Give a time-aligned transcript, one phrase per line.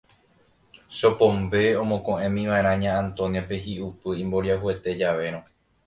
[0.97, 5.49] Chopombe omoko'ẽmiva'erã Ña Antonia-pe hi'upy imboriahuete javérõ.